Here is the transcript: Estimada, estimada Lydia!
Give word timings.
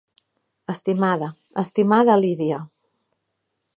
Estimada, 0.73 1.29
estimada 1.65 2.17
Lydia! 2.23 2.59